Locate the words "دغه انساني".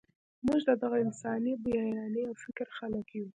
0.81-1.53